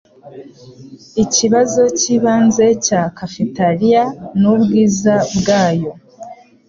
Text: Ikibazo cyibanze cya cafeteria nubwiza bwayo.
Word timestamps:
Ikibazo 1.23 1.81
cyibanze 1.99 2.65
cya 2.85 3.01
cafeteria 3.17 4.03
nubwiza 4.39 5.15
bwayo. 5.37 5.91